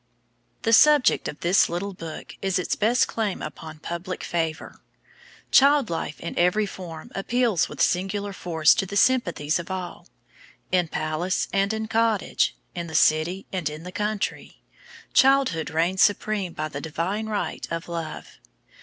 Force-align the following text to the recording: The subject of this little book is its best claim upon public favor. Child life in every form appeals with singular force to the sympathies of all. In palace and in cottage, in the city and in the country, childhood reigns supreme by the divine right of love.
The 0.63 0.73
subject 0.73 1.27
of 1.27 1.41
this 1.41 1.69
little 1.69 1.93
book 1.93 2.35
is 2.41 2.57
its 2.57 2.75
best 2.75 3.07
claim 3.07 3.39
upon 3.43 3.77
public 3.77 4.23
favor. 4.23 4.81
Child 5.51 5.91
life 5.91 6.19
in 6.19 6.35
every 6.39 6.65
form 6.65 7.11
appeals 7.13 7.69
with 7.69 7.79
singular 7.83 8.33
force 8.33 8.73
to 8.73 8.87
the 8.87 8.97
sympathies 8.97 9.59
of 9.59 9.69
all. 9.69 10.07
In 10.71 10.87
palace 10.87 11.47
and 11.53 11.71
in 11.71 11.87
cottage, 11.87 12.55
in 12.73 12.87
the 12.87 12.95
city 12.95 13.45
and 13.53 13.69
in 13.69 13.83
the 13.83 13.91
country, 13.91 14.63
childhood 15.13 15.69
reigns 15.69 16.01
supreme 16.01 16.53
by 16.53 16.67
the 16.67 16.81
divine 16.81 17.27
right 17.29 17.67
of 17.69 17.87
love. 17.87 18.39